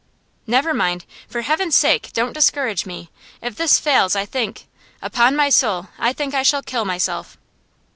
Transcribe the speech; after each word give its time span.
'Never 0.47 0.73
mind. 0.73 1.05
For 1.27 1.41
Heaven's 1.43 1.75
sake 1.75 2.09
don't 2.13 2.33
discourage 2.33 2.87
me! 2.87 3.11
If 3.39 3.55
this 3.55 3.77
fails 3.79 4.15
I 4.15 4.25
think 4.25 4.65
upon 4.99 5.35
my 5.35 5.51
soul, 5.51 5.89
I 5.99 6.11
think 6.11 6.33
I 6.33 6.41
shall 6.41 6.63
kill 6.63 6.85
myself. 6.85 7.37